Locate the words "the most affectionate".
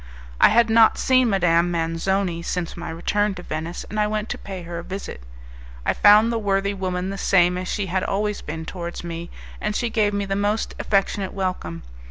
10.25-11.33